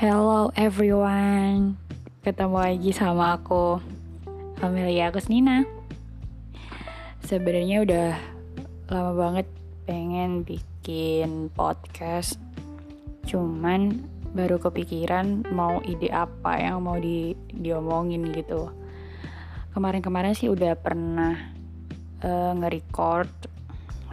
Hello 0.00 0.48
everyone, 0.56 1.76
ketemu 2.24 2.56
lagi 2.56 2.88
sama 2.88 3.36
aku 3.36 3.84
Amelia 4.64 5.12
Kusnina. 5.12 5.68
Sebenarnya 7.20 7.84
udah 7.84 8.10
lama 8.88 9.12
banget 9.12 9.46
pengen 9.84 10.40
bikin 10.40 11.52
podcast, 11.52 12.40
cuman 13.28 14.00
baru 14.32 14.56
kepikiran 14.56 15.44
mau 15.52 15.84
ide 15.84 16.08
apa 16.08 16.56
yang 16.56 16.80
mau 16.80 16.96
di 16.96 17.36
diomongin 17.52 18.24
gitu. 18.32 18.72
Kemarin-kemarin 19.76 20.32
sih 20.32 20.48
udah 20.48 20.80
pernah 20.80 21.36
uh, 22.24 22.56
nge-record 22.56 23.28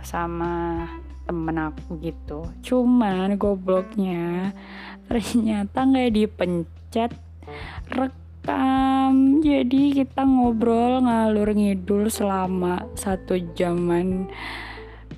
sama 0.04 0.84
temen 1.28 1.60
aku 1.60 2.00
gitu. 2.00 2.48
Cuman 2.64 3.36
gobloknya 3.36 4.56
ternyata 5.12 5.84
nggak 5.84 6.12
dipencet 6.16 7.12
rekam. 7.92 9.44
Jadi 9.44 9.92
kita 9.92 10.24
ngobrol 10.24 11.04
ngalur 11.04 11.52
ngidul 11.52 12.08
selama 12.08 12.88
satu 12.96 13.36
jaman. 13.60 14.32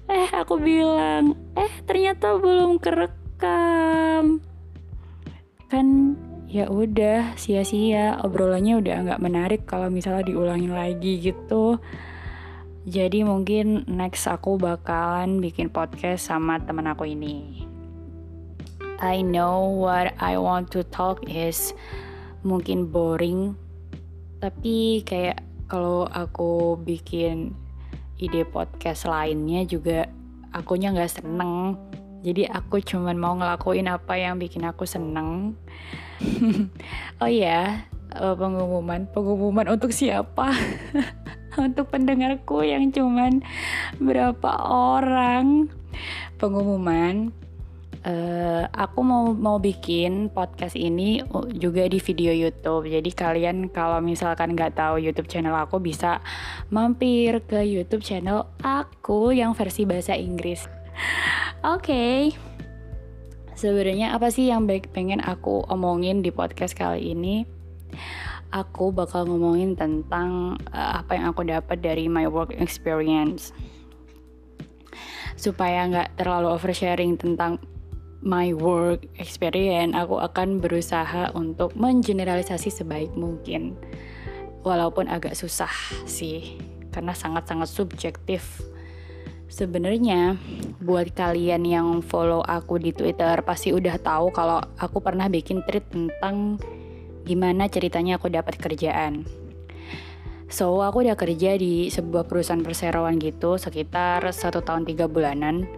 Eh 0.09 0.29
aku 0.33 0.57
bilang 0.57 1.37
eh 1.53 1.73
ternyata 1.85 2.41
belum 2.41 2.81
kerekam. 2.81 4.41
Kan 5.69 6.17
ya 6.49 6.65
udah 6.65 7.37
sia-sia. 7.37 8.17
Obrolannya 8.25 8.81
udah 8.81 8.95
nggak 9.05 9.21
menarik 9.21 9.61
kalau 9.69 9.93
misalnya 9.93 10.25
diulangin 10.25 10.73
lagi 10.73 11.21
gitu 11.21 11.77
jadi 12.89 13.21
mungkin 13.21 13.85
next 13.85 14.25
aku 14.25 14.57
bakalan 14.57 15.37
bikin 15.37 15.69
podcast 15.69 16.25
sama 16.25 16.57
temen 16.57 16.89
aku 16.89 17.05
ini. 17.05 17.61
I 18.97 19.21
know 19.21 19.69
what 19.77 20.17
I 20.17 20.41
want 20.41 20.73
to 20.73 20.81
talk 20.89 21.21
is 21.29 21.77
mungkin 22.41 22.89
boring, 22.89 23.53
tapi 24.41 25.05
kayak 25.05 25.45
kalau 25.69 26.09
aku 26.09 26.81
bikin 26.81 27.53
ide 28.17 28.41
podcast 28.49 29.05
lainnya 29.05 29.69
juga 29.69 30.09
akunya 30.49 30.89
nggak 30.89 31.21
seneng. 31.21 31.77
Jadi 32.25 32.49
aku 32.49 32.81
cuman 32.81 33.21
mau 33.21 33.37
ngelakuin 33.37 33.85
apa 33.85 34.17
yang 34.17 34.41
bikin 34.41 34.65
aku 34.65 34.89
seneng. 34.89 35.53
oh 37.21 37.29
iya, 37.29 37.85
yeah, 38.09 38.33
pengumuman, 38.33 39.05
pengumuman 39.13 39.77
untuk 39.77 39.93
siapa? 39.93 40.51
untuk 41.59 41.91
pendengarku 41.91 42.63
yang 42.63 42.89
cuman 42.89 43.43
berapa 43.99 44.51
orang 44.71 45.67
pengumuman 46.39 47.35
uh, 48.07 48.63
aku 48.71 48.99
mau 49.03 49.31
mau 49.35 49.57
bikin 49.59 50.31
podcast 50.31 50.75
ini 50.79 51.23
juga 51.55 51.87
di 51.87 51.99
video 51.99 52.31
YouTube. 52.31 52.87
Jadi 52.87 53.11
kalian 53.11 53.67
kalau 53.71 53.99
misalkan 53.99 54.55
nggak 54.55 54.79
tahu 54.79 55.01
YouTube 55.01 55.27
channel 55.27 55.55
aku 55.55 55.81
bisa 55.81 56.23
mampir 56.71 57.43
ke 57.43 57.59
YouTube 57.65 58.05
channel 58.05 58.47
aku 58.63 59.35
yang 59.35 59.51
versi 59.55 59.83
bahasa 59.83 60.15
Inggris. 60.15 60.63
Oke. 61.63 61.83
Okay. 61.83 62.19
Sebenarnya 63.59 64.15
apa 64.15 64.31
sih 64.31 64.47
yang 64.47 64.63
baik 64.63 64.95
pengen 64.95 65.19
aku 65.19 65.67
omongin 65.67 66.23
di 66.23 66.31
podcast 66.31 66.79
kali 66.79 67.11
ini? 67.11 67.43
Aku 68.49 68.89
bakal 68.89 69.29
ngomongin 69.29 69.77
tentang 69.77 70.57
uh, 70.73 71.01
apa 71.01 71.17
yang 71.17 71.29
aku 71.29 71.45
dapat 71.45 71.77
dari 71.81 72.09
my 72.09 72.25
work 72.25 72.53
experience. 72.57 73.53
Supaya 75.39 75.87
nggak 75.87 76.19
terlalu 76.19 76.51
oversharing 76.51 77.15
tentang 77.15 77.61
my 78.19 78.51
work 78.51 79.07
experience 79.15 79.95
aku 79.95 80.19
akan 80.19 80.59
berusaha 80.59 81.31
untuk 81.31 81.71
mengeneralisasi 81.79 82.69
sebaik 82.69 83.13
mungkin. 83.15 83.79
Walaupun 84.65 85.07
agak 85.07 85.39
susah 85.39 85.71
sih 86.03 86.59
karena 86.91 87.15
sangat-sangat 87.15 87.69
subjektif. 87.71 88.43
Sebenarnya 89.49 90.37
buat 90.77 91.09
kalian 91.17 91.65
yang 91.65 91.87
follow 92.05 92.45
aku 92.45 92.77
di 92.77 92.93
Twitter 92.93 93.41
pasti 93.41 93.73
udah 93.73 93.97
tahu 93.97 94.29
kalau 94.29 94.61
aku 94.77 95.01
pernah 95.01 95.25
bikin 95.25 95.65
tweet 95.65 95.89
tentang 95.89 96.61
gimana 97.23 97.67
ceritanya 97.71 98.21
aku 98.21 98.31
dapat 98.31 98.59
kerjaan. 98.59 99.27
So, 100.49 100.81
aku 100.81 101.05
udah 101.05 101.13
kerja 101.13 101.61
di 101.61 101.93
sebuah 101.93 102.25
perusahaan 102.25 102.65
perseroan 102.65 103.21
gitu 103.21 103.61
sekitar 103.61 104.25
satu 104.33 104.65
tahun 104.65 104.81
tiga 104.81 105.05
bulanan. 105.05 105.69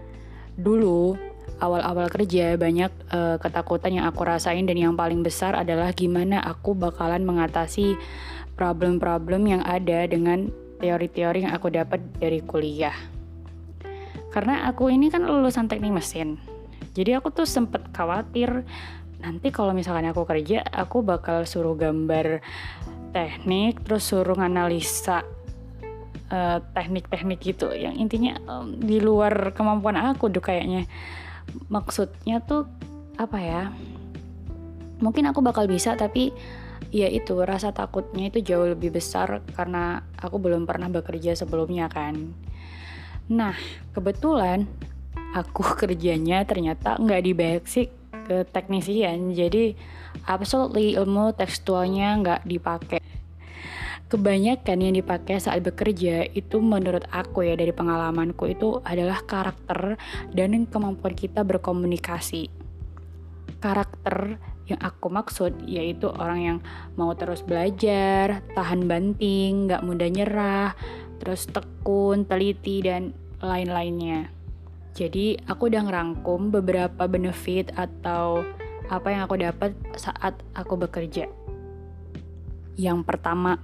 Dulu, 0.55 1.19
awal-awal 1.59 2.07
kerja 2.07 2.55
banyak 2.55 2.91
uh, 3.11 3.35
ketakutan 3.37 3.99
yang 3.99 4.05
aku 4.07 4.23
rasain 4.23 4.63
dan 4.63 4.79
yang 4.79 4.95
paling 4.95 5.21
besar 5.21 5.59
adalah 5.59 5.91
gimana 5.91 6.39
aku 6.39 6.71
bakalan 6.71 7.27
mengatasi 7.27 7.99
problem-problem 8.55 9.43
yang 9.43 9.61
ada 9.67 10.07
dengan 10.07 10.49
teori-teori 10.79 11.45
yang 11.45 11.53
aku 11.53 11.67
dapat 11.67 11.99
dari 12.17 12.39
kuliah. 12.39 12.95
Karena 14.31 14.71
aku 14.71 14.87
ini 14.87 15.11
kan 15.11 15.27
lulusan 15.27 15.67
teknik 15.67 15.91
mesin. 15.91 16.39
Jadi 16.95 17.15
aku 17.15 17.31
tuh 17.31 17.47
sempet 17.47 17.91
khawatir 17.91 18.63
nanti 19.21 19.53
kalau 19.53 19.71
misalkan 19.71 20.09
aku 20.09 20.25
kerja 20.25 20.65
aku 20.65 21.05
bakal 21.05 21.45
suruh 21.45 21.77
gambar 21.77 22.41
teknik 23.13 23.85
terus 23.85 24.09
suruh 24.09 24.35
analisa 24.35 25.21
eh, 26.33 26.59
teknik-teknik 26.73 27.39
gitu. 27.39 27.69
Yang 27.71 27.95
intinya 28.01 28.33
um, 28.49 28.75
di 28.75 28.97
luar 28.97 29.53
kemampuan 29.53 29.95
aku 29.95 30.27
tuh 30.33 30.41
kayaknya. 30.41 30.89
Maksudnya 31.69 32.41
tuh 32.41 32.65
apa 33.19 33.37
ya 33.37 33.63
mungkin 35.03 35.27
aku 35.29 35.41
bakal 35.41 35.65
bisa 35.65 35.97
tapi 35.97 36.31
ya 36.93 37.09
itu 37.09 37.37
rasa 37.41 37.73
takutnya 37.73 38.29
itu 38.29 38.39
jauh 38.41 38.71
lebih 38.71 38.93
besar 38.93 39.41
karena 39.57 40.05
aku 40.17 40.37
belum 40.37 40.65
pernah 40.65 40.87
bekerja 40.89 41.37
sebelumnya 41.37 41.89
kan. 41.89 42.33
Nah 43.29 43.57
kebetulan 43.91 44.65
aku 45.35 45.63
kerjanya 45.81 46.43
ternyata 46.47 46.97
nggak 46.97 47.21
di 47.23 47.33
basic 47.35 48.00
ke 48.25 48.45
teknisian. 48.49 49.33
Jadi 49.33 49.73
absolutely 50.25 50.97
ilmu 50.97 51.33
tekstualnya 51.33 52.17
nggak 52.21 52.41
dipakai. 52.45 53.01
Kebanyakan 54.11 54.77
yang 54.83 54.95
dipakai 54.99 55.39
saat 55.39 55.63
bekerja 55.63 56.27
itu 56.35 56.59
menurut 56.59 57.07
aku 57.15 57.47
ya 57.47 57.55
dari 57.55 57.71
pengalamanku 57.71 58.43
itu 58.51 58.83
adalah 58.83 59.23
karakter 59.23 59.95
dan 60.35 60.67
kemampuan 60.67 61.15
kita 61.15 61.47
berkomunikasi. 61.47 62.51
Karakter 63.63 64.35
yang 64.67 64.83
aku 64.83 65.07
maksud 65.07 65.63
yaitu 65.63 66.11
orang 66.11 66.39
yang 66.43 66.57
mau 66.99 67.15
terus 67.15 67.39
belajar, 67.39 68.43
tahan 68.51 68.83
banting, 68.83 69.71
nggak 69.71 69.83
mudah 69.87 70.09
nyerah, 70.11 70.75
terus 71.23 71.47
tekun, 71.47 72.27
teliti 72.27 72.83
dan 72.83 73.15
lain-lainnya. 73.39 74.40
Jadi 74.91 75.39
aku 75.47 75.71
udah 75.71 75.87
ngerangkum 75.87 76.51
beberapa 76.51 77.07
benefit 77.07 77.71
atau 77.79 78.43
apa 78.91 79.07
yang 79.07 79.23
aku 79.23 79.39
dapat 79.39 79.71
saat 79.95 80.35
aku 80.51 80.75
bekerja. 80.75 81.31
Yang 82.75 82.99
pertama 83.07 83.59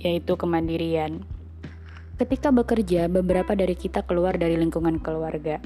yaitu 0.00 0.32
kemandirian. 0.34 1.20
Ketika 2.16 2.52
bekerja, 2.52 3.08
beberapa 3.08 3.52
dari 3.52 3.76
kita 3.76 4.04
keluar 4.04 4.36
dari 4.36 4.56
lingkungan 4.56 5.00
keluarga, 5.00 5.60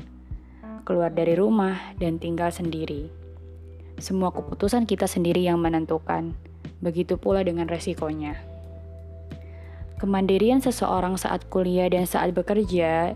keluar 0.83 1.11
dari 1.11 1.35
rumah 1.39 1.95
dan 1.99 2.19
tinggal 2.19 2.51
sendiri. 2.51 3.11
Semua 3.99 4.35
keputusan 4.35 4.91
kita 4.91 5.07
sendiri 5.07 5.43
yang 5.47 5.63
menentukan. 5.63 6.35
Begitu 6.83 7.15
pula 7.15 7.47
dengan 7.47 7.71
resikonya. 7.71 8.39
Kemandirian 10.03 10.59
seseorang 10.59 11.15
saat 11.15 11.47
kuliah 11.47 11.87
dan 11.87 12.05
saat 12.11 12.35
bekerja 12.35 13.15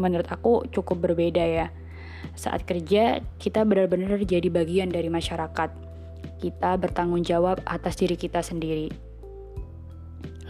menurut 0.00 0.26
aku 0.32 0.64
cukup 0.72 1.04
berbeda 1.04 1.44
ya. 1.44 1.68
Saat 2.34 2.64
kerja, 2.64 3.20
kita 3.36 3.68
benar-benar 3.68 4.20
jadi 4.24 4.48
bagian 4.48 4.88
dari 4.88 5.12
masyarakat. 5.12 5.70
Kita 6.40 6.70
bertanggung 6.80 7.20
jawab 7.20 7.60
atas 7.68 8.00
diri 8.00 8.16
kita 8.16 8.40
sendiri. 8.40 8.88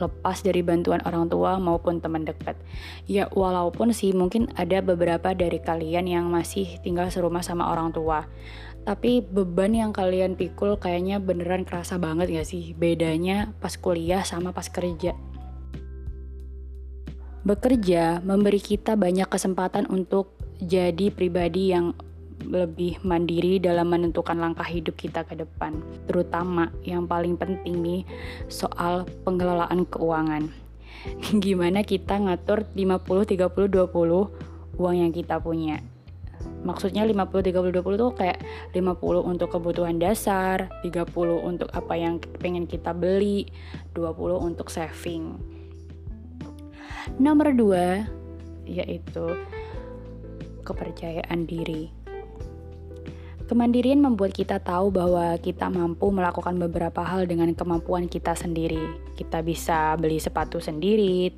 Lepas 0.00 0.40
dari 0.40 0.64
bantuan 0.64 1.04
orang 1.04 1.28
tua 1.28 1.60
maupun 1.60 2.00
teman 2.00 2.24
dekat. 2.24 2.56
Ya, 3.04 3.28
walaupun 3.28 3.92
sih 3.92 4.16
mungkin 4.16 4.48
ada 4.56 4.80
beberapa 4.80 5.36
dari 5.36 5.60
kalian 5.60 6.08
yang 6.08 6.32
masih 6.32 6.80
tinggal 6.80 7.12
serumah 7.12 7.44
sama 7.44 7.68
orang 7.68 7.92
tua. 7.92 8.24
Tapi 8.80 9.20
beban 9.20 9.76
yang 9.76 9.92
kalian 9.92 10.40
pikul 10.40 10.80
kayaknya 10.80 11.20
beneran 11.20 11.68
kerasa 11.68 12.00
banget 12.00 12.32
gak 12.32 12.48
sih? 12.48 12.72
Bedanya 12.72 13.52
pas 13.60 13.76
kuliah 13.76 14.24
sama 14.24 14.56
pas 14.56 14.72
kerja. 14.72 15.12
Bekerja 17.40 18.20
memberi 18.20 18.60
kita 18.60 19.00
banyak 19.00 19.24
kesempatan 19.24 19.88
untuk 19.88 20.36
jadi 20.60 21.08
pribadi 21.08 21.72
yang 21.72 21.96
lebih 22.44 23.00
mandiri 23.00 23.56
dalam 23.56 23.88
menentukan 23.88 24.36
langkah 24.36 24.64
hidup 24.68 24.92
kita 25.00 25.24
ke 25.24 25.40
depan. 25.40 25.80
Terutama 26.04 26.68
yang 26.84 27.08
paling 27.08 27.40
penting 27.40 27.80
nih 27.80 28.02
soal 28.52 29.08
pengelolaan 29.24 29.88
keuangan. 29.88 30.52
Gimana 31.44 31.80
kita 31.80 32.20
ngatur 32.20 32.68
50 32.76 33.32
30 33.32 33.72
20 33.72 34.76
uang 34.76 34.96
yang 34.96 35.12
kita 35.12 35.40
punya. 35.40 35.80
Maksudnya 36.60 37.08
50 37.08 37.56
30 37.56 37.72
20 37.72 38.00
tuh 38.00 38.12
kayak 38.16 38.44
50 38.76 39.00
untuk 39.24 39.48
kebutuhan 39.48 39.96
dasar, 39.96 40.68
30 40.84 41.08
untuk 41.40 41.72
apa 41.72 41.96
yang 41.96 42.20
pengen 42.40 42.68
kita 42.68 42.92
beli, 42.92 43.48
20 43.96 44.36
untuk 44.36 44.68
saving. 44.68 45.40
Nomor 47.16 47.52
2 47.54 48.68
yaitu 48.70 49.24
kepercayaan 50.62 51.48
diri. 51.48 51.90
Kemandirian 53.50 53.98
membuat 53.98 54.30
kita 54.30 54.62
tahu 54.62 54.94
bahwa 54.94 55.34
kita 55.42 55.66
mampu 55.66 56.06
melakukan 56.14 56.54
beberapa 56.54 57.02
hal 57.02 57.26
dengan 57.26 57.50
kemampuan 57.50 58.06
kita 58.06 58.38
sendiri. 58.38 58.78
Kita 59.18 59.42
bisa 59.42 59.98
beli 59.98 60.22
sepatu 60.22 60.62
sendiri, 60.62 61.34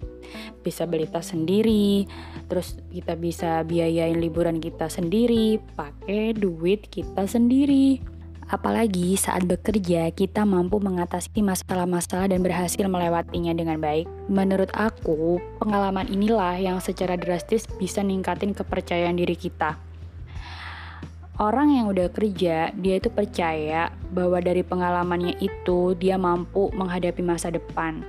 bisa 0.60 0.84
beli 0.84 1.08
tas 1.08 1.32
sendiri, 1.32 2.04
terus 2.52 2.76
kita 2.92 3.16
bisa 3.16 3.64
biayain 3.64 4.20
liburan 4.20 4.60
kita 4.60 4.92
sendiri, 4.92 5.56
pakai 5.72 6.36
duit 6.36 6.84
kita 6.92 7.24
sendiri. 7.24 8.11
Apalagi 8.50 9.14
saat 9.20 9.46
bekerja, 9.46 10.10
kita 10.10 10.42
mampu 10.42 10.82
mengatasi 10.82 11.42
masalah-masalah 11.42 12.30
dan 12.32 12.42
berhasil 12.42 12.82
melewatinya 12.88 13.54
dengan 13.54 13.78
baik. 13.78 14.10
Menurut 14.26 14.70
aku, 14.74 15.38
pengalaman 15.62 16.10
inilah 16.10 16.58
yang 16.58 16.82
secara 16.82 17.14
drastis 17.14 17.68
bisa 17.78 18.02
ningkatin 18.02 18.54
kepercayaan 18.56 19.14
diri 19.18 19.38
kita 19.38 19.78
orang 21.42 21.74
yang 21.74 21.86
udah 21.90 22.06
kerja, 22.14 22.70
dia 22.70 22.94
itu 22.94 23.10
percaya 23.10 23.90
bahwa 24.14 24.38
dari 24.38 24.62
pengalamannya 24.62 25.42
itu 25.42 25.98
dia 25.98 26.14
mampu 26.14 26.70
menghadapi 26.70 27.18
masa 27.26 27.50
depan. 27.50 28.06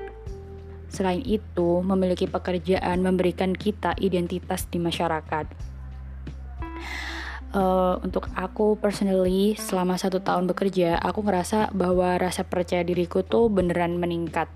Selain 0.94 1.26
itu, 1.26 1.82
memiliki 1.82 2.30
pekerjaan 2.30 3.02
memberikan 3.02 3.58
kita 3.58 3.98
identitas 3.98 4.70
di 4.70 4.78
masyarakat. 4.78 5.73
Uh, 7.54 8.02
untuk 8.02 8.34
aku 8.34 8.82
personally, 8.82 9.54
selama 9.54 9.94
satu 10.02 10.26
tahun 10.26 10.50
bekerja, 10.50 10.98
aku 10.98 11.22
ngerasa 11.22 11.70
bahwa 11.78 12.18
rasa 12.18 12.42
percaya 12.42 12.82
diriku 12.82 13.22
tuh 13.22 13.46
beneran 13.46 14.02
meningkat. 14.02 14.50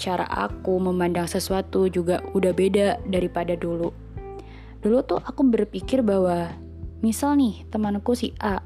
Cara 0.00 0.24
aku 0.24 0.80
memandang 0.80 1.28
sesuatu 1.28 1.92
juga 1.92 2.24
udah 2.32 2.52
beda 2.56 3.04
daripada 3.04 3.52
dulu. 3.52 3.92
Dulu 4.80 4.96
tuh 5.04 5.20
aku 5.20 5.44
berpikir 5.44 6.00
bahwa 6.00 6.48
Misal 7.04 7.36
nih, 7.36 7.68
temanku 7.68 8.16
si 8.16 8.32
A 8.40 8.64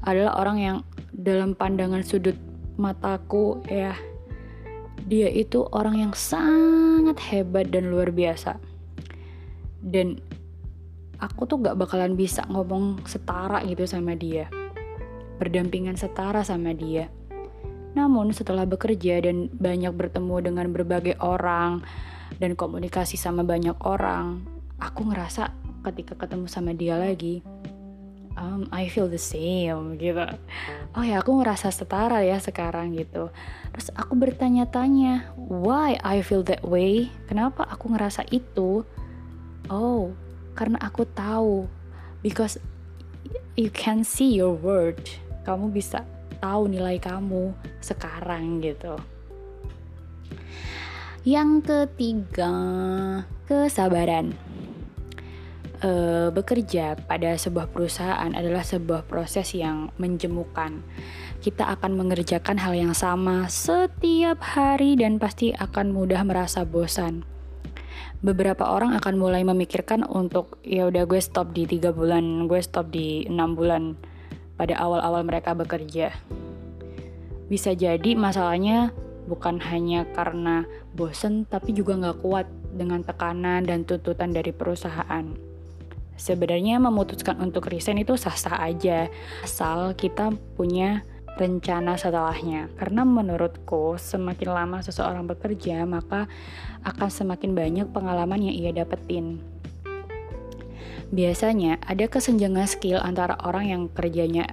adalah 0.00 0.40
orang 0.40 0.58
yang 0.58 0.76
dalam 1.12 1.52
pandangan 1.52 2.00
sudut 2.00 2.36
mataku 2.74 3.62
ya 3.70 3.94
dia 5.04 5.28
itu 5.30 5.62
orang 5.70 6.00
yang 6.00 6.12
sangat 6.16 7.20
hebat 7.30 7.68
dan 7.68 7.92
luar 7.92 8.08
biasa. 8.08 8.56
Dan 9.84 10.18
aku 11.18 11.46
tuh 11.46 11.60
gak 11.62 11.78
bakalan 11.78 12.18
bisa 12.18 12.46
ngomong 12.50 13.04
setara 13.06 13.62
gitu 13.66 13.84
sama 13.84 14.14
dia. 14.14 14.50
Berdampingan 15.38 15.98
setara 15.98 16.46
sama 16.46 16.72
dia. 16.72 17.10
Namun 17.94 18.34
setelah 18.34 18.66
bekerja 18.66 19.22
dan 19.22 19.50
banyak 19.54 19.94
bertemu 19.94 20.36
dengan 20.42 20.66
berbagai 20.74 21.14
orang 21.22 21.86
dan 22.42 22.58
komunikasi 22.58 23.14
sama 23.14 23.46
banyak 23.46 23.78
orang, 23.86 24.42
aku 24.82 25.06
ngerasa 25.06 25.54
ketika 25.86 26.18
ketemu 26.18 26.46
sama 26.50 26.74
dia 26.74 26.98
lagi 26.98 27.44
um, 28.38 28.66
I 28.70 28.90
feel 28.90 29.06
the 29.06 29.20
same 29.20 29.96
gitu 29.98 30.26
oh 30.94 31.04
ya 31.04 31.22
aku 31.22 31.40
ngerasa 31.42 31.70
setara 31.70 32.22
ya 32.22 32.38
sekarang 32.38 32.94
gitu 32.94 33.30
terus 33.74 33.88
aku 33.94 34.14
bertanya-tanya 34.18 35.34
why 35.38 35.98
I 36.02 36.22
feel 36.22 36.42
that 36.46 36.62
way 36.62 37.10
kenapa 37.26 37.66
aku 37.66 37.94
ngerasa 37.94 38.26
itu 38.30 38.82
oh 39.70 40.12
karena 40.54 40.78
aku 40.80 41.04
tahu 41.04 41.68
because 42.22 42.56
you 43.58 43.68
can 43.68 44.06
see 44.06 44.34
your 44.38 44.54
word 44.54 44.98
kamu 45.44 45.70
bisa 45.70 46.02
tahu 46.40 46.70
nilai 46.70 46.96
kamu 46.96 47.52
sekarang 47.84 48.62
gitu 48.64 48.96
yang 51.24 51.60
ketiga 51.64 52.52
kesabaran 53.44 54.32
uh, 55.84 56.28
bekerja 56.32 56.96
pada 57.04 57.36
sebuah 57.36 57.68
perusahaan 57.68 58.32
adalah 58.32 58.64
sebuah 58.64 59.04
proses 59.04 59.52
yang 59.52 59.92
menjemukan. 60.00 60.80
Kita 61.44 61.68
akan 61.76 62.00
mengerjakan 62.00 62.56
hal 62.56 62.72
yang 62.72 62.94
sama 62.96 63.52
setiap 63.52 64.40
hari 64.40 64.96
dan 64.96 65.20
pasti 65.20 65.52
akan 65.52 65.92
mudah 65.92 66.24
merasa 66.24 66.64
bosan. 66.64 67.33
Beberapa 68.24 68.68
orang 68.68 68.96
akan 68.96 69.14
mulai 69.20 69.44
memikirkan 69.44 70.06
untuk 70.06 70.58
ya 70.64 70.88
udah 70.88 71.04
gue 71.04 71.20
stop 71.20 71.52
di 71.52 71.68
tiga 71.68 71.92
bulan, 71.92 72.48
gue 72.48 72.60
stop 72.64 72.88
di 72.88 73.28
enam 73.28 73.52
bulan 73.52 73.98
pada 74.56 74.78
awal-awal 74.78 75.26
mereka 75.26 75.52
bekerja. 75.52 76.14
Bisa 77.50 77.76
jadi 77.76 78.16
masalahnya 78.16 78.90
bukan 79.24 79.60
hanya 79.60 80.04
karena 80.12 80.68
bosen 80.92 81.48
tapi 81.48 81.72
juga 81.72 81.96
nggak 81.96 82.20
kuat 82.20 82.46
dengan 82.74 83.04
tekanan 83.04 83.64
dan 83.64 83.84
tuntutan 83.84 84.32
dari 84.32 84.52
perusahaan. 84.52 85.24
Sebenarnya 86.14 86.78
memutuskan 86.78 87.42
untuk 87.42 87.66
resign 87.66 88.06
itu 88.06 88.14
sah-sah 88.14 88.62
aja, 88.62 89.10
asal 89.42 89.98
kita 89.98 90.30
punya 90.54 91.02
rencana 91.34 91.98
setelahnya. 91.98 92.70
Karena 92.78 93.02
menurutku, 93.02 93.98
semakin 93.98 94.50
lama 94.54 94.78
seseorang 94.82 95.26
bekerja, 95.26 95.82
maka 95.86 96.30
akan 96.86 97.10
semakin 97.10 97.52
banyak 97.54 97.86
pengalaman 97.90 98.50
yang 98.50 98.54
ia 98.54 98.70
dapetin. 98.70 99.42
Biasanya 101.14 101.78
ada 101.84 102.10
kesenjangan 102.10 102.66
skill 102.66 102.98
antara 102.98 103.38
orang 103.46 103.70
yang 103.70 103.82
kerjanya 103.92 104.50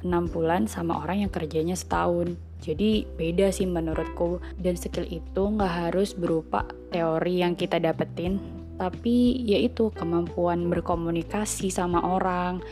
6 0.00 0.32
bulan 0.32 0.70
sama 0.70 1.02
orang 1.02 1.26
yang 1.26 1.32
kerjanya 1.32 1.74
setahun. 1.74 2.38
Jadi 2.62 3.04
beda 3.04 3.52
sih 3.52 3.68
menurutku 3.68 4.40
dan 4.56 4.78
skill 4.78 5.04
itu 5.04 5.42
nggak 5.42 5.92
harus 5.92 6.16
berupa 6.16 6.64
teori 6.94 7.44
yang 7.44 7.52
kita 7.58 7.76
dapetin, 7.76 8.40
tapi 8.80 9.36
yaitu 9.44 9.92
kemampuan 9.92 10.72
berkomunikasi 10.72 11.68
sama 11.68 12.00
orang, 12.00 12.64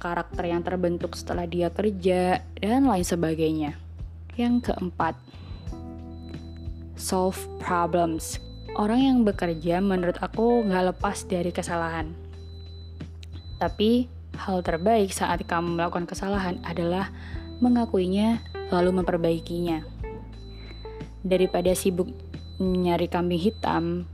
karakter 0.00 0.48
yang 0.48 0.64
terbentuk 0.64 1.12
setelah 1.12 1.44
dia 1.44 1.68
kerja, 1.68 2.40
dan 2.56 2.88
lain 2.88 3.04
sebagainya. 3.04 3.76
Yang 4.40 4.72
keempat, 4.72 5.14
solve 6.96 7.36
problems. 7.60 8.40
Orang 8.74 9.04
yang 9.04 9.18
bekerja 9.28 9.84
menurut 9.84 10.16
aku 10.24 10.64
nggak 10.64 10.96
lepas 10.96 11.28
dari 11.28 11.52
kesalahan. 11.52 12.16
Tapi 13.60 14.08
hal 14.40 14.64
terbaik 14.64 15.12
saat 15.12 15.44
kamu 15.44 15.76
melakukan 15.76 16.08
kesalahan 16.08 16.56
adalah 16.64 17.12
mengakuinya 17.60 18.40
lalu 18.72 19.04
memperbaikinya. 19.04 19.84
Daripada 21.20 21.76
sibuk 21.76 22.08
nyari 22.56 23.04
kambing 23.04 23.42
hitam, 23.42 24.08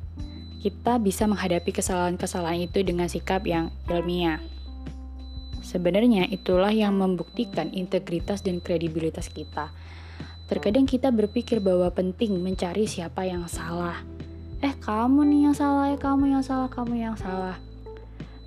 kita 0.59 0.99
bisa 0.99 1.31
menghadapi 1.31 1.71
kesalahan-kesalahan 1.71 2.67
itu 2.67 2.83
dengan 2.83 3.07
sikap 3.07 3.47
yang 3.47 3.71
ilmiah. 3.87 4.43
Sebenarnya 5.67 6.31
itulah 6.31 6.71
yang 6.71 6.95
membuktikan 6.95 7.75
integritas 7.75 8.47
dan 8.47 8.63
kredibilitas 8.63 9.27
kita. 9.27 9.75
Terkadang 10.47 10.87
kita 10.87 11.11
berpikir 11.11 11.59
bahwa 11.59 11.91
penting 11.91 12.39
mencari 12.39 12.87
siapa 12.87 13.27
yang 13.27 13.51
salah. 13.51 13.99
Eh, 14.63 14.71
kamu 14.79 15.27
nih 15.27 15.41
yang 15.51 15.57
salah, 15.59 15.91
ya 15.91 15.99
kamu 15.99 16.39
yang 16.39 16.45
salah, 16.47 16.71
kamu 16.71 16.95
yang 17.03 17.19
salah. 17.19 17.59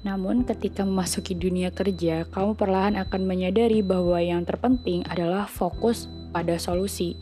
Namun, 0.07 0.47
ketika 0.47 0.87
memasuki 0.87 1.35
dunia 1.35 1.75
kerja, 1.75 2.23
kamu 2.31 2.55
perlahan 2.55 2.95
akan 2.95 3.27
menyadari 3.27 3.83
bahwa 3.83 4.15
yang 4.23 4.47
terpenting 4.47 5.03
adalah 5.11 5.43
fokus 5.43 6.07
pada 6.31 6.55
solusi. 6.55 7.19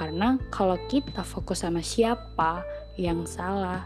Karena 0.00 0.40
kalau 0.48 0.80
kita 0.88 1.20
fokus 1.20 1.60
sama 1.60 1.84
siapa 1.84 2.64
yang 2.96 3.28
salah, 3.28 3.84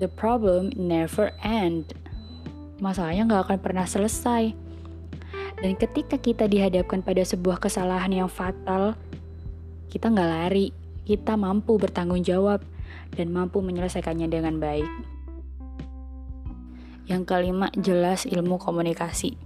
the 0.00 0.08
problem 0.08 0.72
never 0.80 1.36
end. 1.44 1.92
Masalahnya 2.82 3.30
nggak 3.30 3.42
akan 3.46 3.58
pernah 3.62 3.86
selesai. 3.86 4.50
Dan 5.62 5.78
ketika 5.78 6.18
kita 6.18 6.50
dihadapkan 6.50 6.98
pada 7.06 7.22
sebuah 7.22 7.62
kesalahan 7.62 8.10
yang 8.10 8.26
fatal, 8.26 8.98
kita 9.86 10.10
nggak 10.10 10.26
lari, 10.26 10.74
kita 11.06 11.38
mampu 11.38 11.78
bertanggung 11.78 12.26
jawab 12.26 12.58
dan 13.14 13.30
mampu 13.30 13.62
menyelesaikannya 13.62 14.26
dengan 14.26 14.58
baik. 14.58 14.90
Yang 17.06 17.22
kelima, 17.22 17.70
jelas 17.78 18.26
ilmu 18.26 18.58
komunikasi. 18.58 19.38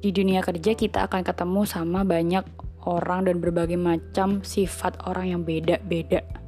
Di 0.00 0.08
dunia 0.08 0.40
kerja 0.40 0.72
kita 0.72 1.04
akan 1.04 1.20
ketemu 1.20 1.68
sama 1.68 2.00
banyak 2.08 2.48
orang 2.88 3.28
dan 3.28 3.44
berbagai 3.44 3.76
macam 3.76 4.40
sifat 4.40 4.96
orang 5.04 5.36
yang 5.36 5.42
beda-beda 5.44 6.39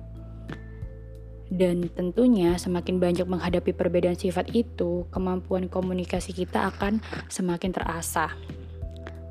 dan 1.53 1.93
tentunya 1.93 2.57
semakin 2.57 2.97
banyak 2.97 3.29
menghadapi 3.29 3.77
perbedaan 3.77 4.17
sifat 4.17 4.49
itu, 4.57 5.05
kemampuan 5.13 5.69
komunikasi 5.69 6.33
kita 6.33 6.73
akan 6.73 7.05
semakin 7.29 7.77
terasah. 7.77 8.33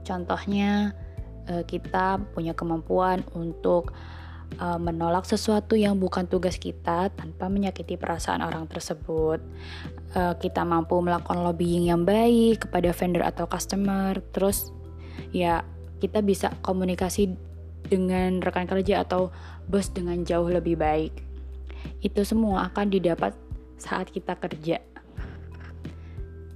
Contohnya, 0.06 0.94
eh, 1.50 1.66
kita 1.66 2.22
punya 2.38 2.54
kemampuan 2.54 3.26
untuk 3.34 3.90
uh, 4.60 4.78
menolak 4.78 5.24
sesuatu 5.24 5.80
yang 5.80 5.96
bukan 5.96 6.28
tugas 6.28 6.60
kita 6.60 7.10
tanpa 7.14 7.48
menyakiti 7.48 7.96
perasaan 7.96 8.44
orang 8.44 8.68
tersebut. 8.68 9.40
Uh, 10.12 10.36
kita 10.38 10.68
mampu 10.68 11.00
melakukan 11.00 11.40
lobbying 11.40 11.88
yang 11.88 12.04
baik 12.04 12.68
kepada 12.68 12.92
vendor 12.92 13.24
atau 13.24 13.48
customer. 13.48 14.20
Terus 14.36 14.70
ya 15.32 15.64
kita 16.04 16.20
bisa 16.20 16.52
komunikasi 16.66 17.34
dengan 17.88 18.44
rekan 18.44 18.68
kerja 18.68 19.02
atau 19.08 19.32
bos 19.66 19.90
dengan 19.90 20.22
jauh 20.28 20.52
lebih 20.52 20.76
baik. 20.76 21.31
Itu 22.02 22.26
semua 22.26 22.70
akan 22.72 22.88
didapat 22.90 23.34
saat 23.78 24.10
kita 24.10 24.38
kerja. 24.38 24.82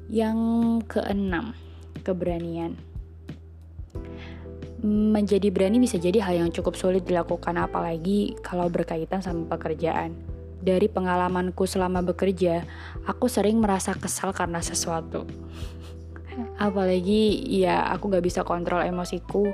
Yang 0.10 0.38
keenam, 0.86 1.58
keberanian. 2.05 2.77
Menjadi 4.86 5.50
berani 5.50 5.82
bisa 5.82 5.98
jadi 5.98 6.22
hal 6.22 6.46
yang 6.46 6.51
cukup 6.53 6.77
sulit 6.77 7.10
dilakukan 7.10 7.58
apalagi 7.58 8.38
kalau 8.46 8.70
berkaitan 8.70 9.25
sama 9.25 9.50
pekerjaan. 9.50 10.13
Dari 10.65 10.89
pengalamanku 10.89 11.65
selama 11.65 12.05
bekerja, 12.05 12.65
aku 13.05 13.25
sering 13.29 13.62
merasa 13.62 13.98
kesal 13.98 14.34
karena 14.34 14.62
sesuatu. 14.62 15.25
apalagi 16.60 17.48
ya 17.48 17.88
aku 17.96 18.12
gak 18.12 18.25
bisa 18.25 18.44
kontrol 18.44 18.84
emosiku 18.84 19.51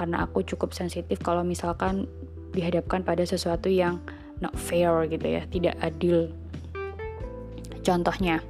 karena 0.00 0.24
aku 0.24 0.40
cukup 0.40 0.72
sensitif 0.72 1.20
kalau 1.20 1.44
misalkan 1.44 2.08
dihadapkan 2.56 3.04
pada 3.04 3.22
sesuatu 3.28 3.68
yang 3.68 4.00
not 4.40 4.56
fair 4.56 4.92
gitu 5.06 5.24
ya, 5.24 5.44
tidak 5.48 5.76
adil. 5.80 6.32
Contohnya, 7.80 8.44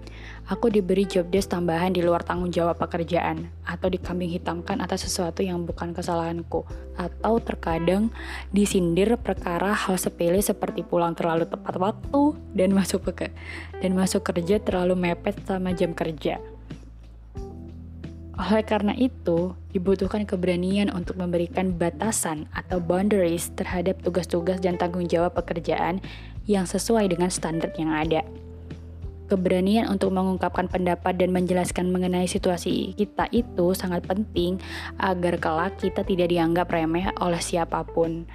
aku 0.51 0.67
diberi 0.75 1.07
job 1.07 1.31
desk 1.31 1.55
tambahan 1.55 1.95
di 1.95 2.03
luar 2.03 2.27
tanggung 2.27 2.51
jawab 2.51 2.83
pekerjaan, 2.83 3.47
atau 3.63 3.87
dikambing 3.87 4.31
hitamkan 4.35 4.83
atas 4.83 5.07
sesuatu 5.07 5.47
yang 5.47 5.63
bukan 5.63 5.95
kesalahanku, 5.95 6.67
atau 6.99 7.39
terkadang 7.39 8.11
disindir 8.51 9.15
perkara 9.23 9.71
hal 9.71 9.95
sepele 9.95 10.43
seperti 10.43 10.83
pulang 10.83 11.15
terlalu 11.15 11.47
tepat 11.47 11.79
waktu 11.79 12.23
dan 12.59 12.75
masuk 12.75 13.15
ke 13.15 13.31
dan 13.79 13.93
masuk 13.95 14.27
kerja 14.27 14.59
terlalu 14.59 14.99
mepet 14.99 15.39
sama 15.47 15.71
jam 15.71 15.95
kerja. 15.95 16.43
Oleh 18.41 18.65
karena 18.65 18.97
itu, 18.97 19.53
dibutuhkan 19.77 20.25
keberanian 20.25 20.89
untuk 20.89 21.21
memberikan 21.21 21.77
batasan 21.77 22.49
atau 22.57 22.81
boundaries 22.81 23.53
terhadap 23.53 24.01
tugas-tugas 24.01 24.65
dan 24.65 24.81
tanggung 24.81 25.05
jawab 25.05 25.37
pekerjaan 25.37 26.01
yang 26.49 26.65
sesuai 26.65 27.13
dengan 27.13 27.29
standar 27.29 27.69
yang 27.77 27.93
ada 27.93 28.25
keberanian 29.31 29.87
untuk 29.87 30.11
mengungkapkan 30.11 30.67
pendapat 30.67 31.15
dan 31.15 31.31
menjelaskan 31.31 31.95
mengenai 31.95 32.27
situasi 32.27 32.99
kita 32.99 33.31
itu 33.31 33.71
sangat 33.79 34.03
penting 34.03 34.59
agar 34.99 35.39
kelak 35.39 35.79
kita 35.79 36.03
tidak 36.03 36.35
dianggap 36.35 36.67
remeh 36.67 37.07
oleh 37.23 37.39
siapa 37.39 37.87
pun 37.87 38.27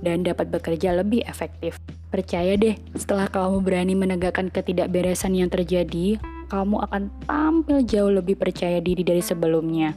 dan 0.00 0.24
dapat 0.24 0.48
bekerja 0.48 0.96
lebih 0.96 1.20
efektif. 1.28 1.76
Percaya 2.08 2.56
deh, 2.56 2.80
setelah 2.96 3.28
kamu 3.28 3.60
berani 3.60 3.92
menegakkan 3.92 4.48
ketidakberesan 4.48 5.36
yang 5.36 5.52
terjadi, 5.52 6.16
kamu 6.48 6.80
akan 6.88 7.12
tampil 7.28 7.84
jauh 7.84 8.12
lebih 8.12 8.40
percaya 8.40 8.80
diri 8.80 9.04
dari 9.04 9.20
sebelumnya. 9.20 9.92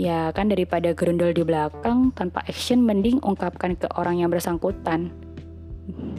Ya 0.00 0.32
kan 0.32 0.48
daripada 0.48 0.96
gerundel 0.96 1.36
di 1.36 1.44
belakang 1.44 2.10
tanpa 2.16 2.40
action 2.48 2.82
mending 2.82 3.20
ungkapkan 3.20 3.76
ke 3.76 3.86
orang 3.94 4.18
yang 4.18 4.32
bersangkutan. 4.32 5.12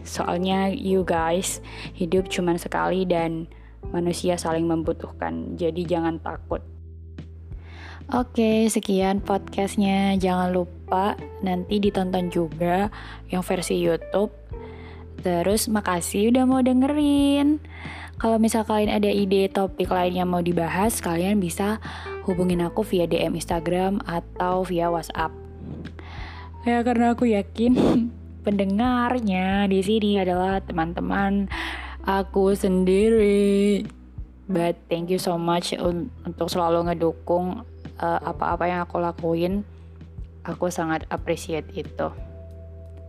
Soalnya 0.06 0.70
you 0.70 1.02
guys, 1.02 1.60
hidup 1.98 2.30
cuma 2.30 2.56
sekali 2.62 3.04
dan 3.10 3.50
manusia 3.90 4.38
saling 4.38 4.70
membutuhkan. 4.70 5.58
Jadi 5.58 5.86
jangan 5.90 6.22
takut. 6.22 6.62
Oke, 8.12 8.68
sekian 8.68 9.24
podcastnya. 9.24 10.20
Jangan 10.20 10.52
lupa 10.52 11.16
nanti 11.42 11.80
ditonton 11.80 12.28
juga 12.28 12.92
yang 13.32 13.42
versi 13.42 13.80
YouTube. 13.80 14.36
Terus 15.22 15.70
makasih 15.72 16.34
udah 16.34 16.44
mau 16.44 16.62
dengerin. 16.62 17.62
Kalau 18.22 18.38
misal 18.38 18.62
kalian 18.70 18.94
ada 18.94 19.10
ide 19.10 19.50
topik 19.50 19.90
lain 19.90 20.14
yang 20.14 20.30
mau 20.30 20.46
dibahas, 20.46 21.02
kalian 21.02 21.42
bisa 21.42 21.82
hubungin 22.30 22.62
aku 22.62 22.86
via 22.86 23.10
DM 23.10 23.34
Instagram 23.34 23.98
atau 24.06 24.62
via 24.62 24.94
WhatsApp. 24.94 25.34
Ya 26.62 26.86
karena 26.86 27.18
aku 27.18 27.26
yakin 27.26 27.74
pendengarnya 28.46 29.66
di 29.66 29.82
sini 29.82 30.22
adalah 30.22 30.62
teman-teman 30.62 31.50
aku 32.06 32.54
sendiri. 32.54 33.90
But 34.46 34.78
thank 34.86 35.10
you 35.10 35.18
so 35.18 35.42
much 35.42 35.74
un 35.74 36.14
untuk 36.22 36.46
selalu 36.46 36.94
ngedukung 36.94 37.66
uh, 37.98 38.20
apa-apa 38.22 38.70
yang 38.70 38.86
aku 38.86 39.02
lakuin. 39.02 39.66
Aku 40.46 40.70
sangat 40.70 41.10
appreciate 41.10 41.74
itu. 41.74 42.14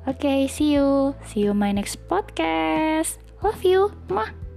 Oke, 0.09 0.25
okay, 0.25 0.41
see 0.49 0.73
you. 0.73 1.13
See 1.29 1.45
you 1.45 1.53
my 1.53 1.69
next 1.69 2.01
podcast. 2.09 3.21
Love 3.45 3.61
you. 3.61 3.93
Mah. 4.09 4.52